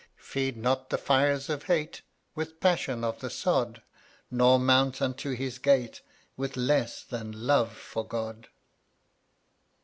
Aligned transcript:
Feed 0.17 0.57
not 0.57 0.89
the 0.89 0.97
fires 0.97 1.47
of 1.47 1.65
hate 1.65 2.01
With 2.33 2.59
passion 2.59 3.03
of 3.03 3.19
the 3.19 3.29
sod, 3.29 3.83
Nor 4.31 4.57
mount 4.57 4.99
unto 4.99 5.33
His 5.35 5.59
gate 5.59 6.01
With 6.35 6.57
less 6.57 7.03
than 7.03 7.45
love 7.45 7.71
for 7.77 8.03
God. 8.07 8.47